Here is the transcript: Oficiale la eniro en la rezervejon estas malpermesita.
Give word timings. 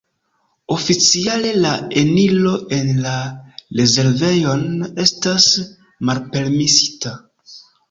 Oficiale 0.75 1.51
la 1.65 1.73
eniro 2.01 2.53
en 2.79 2.89
la 3.03 3.13
rezervejon 3.81 4.67
estas 5.07 5.47
malpermesita. 6.13 7.17